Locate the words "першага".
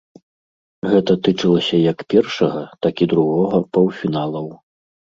2.15-2.65